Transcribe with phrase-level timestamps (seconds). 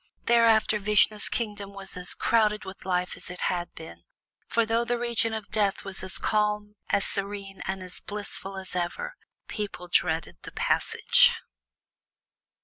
[0.23, 4.01] Thereafter Vishnu's kingdom was as crowded with life as it had been,
[4.47, 8.75] for though the region of Death was as calm, as serene, and as blissful as
[8.75, 9.15] ever,
[9.47, 11.33] people dreaded the Passage.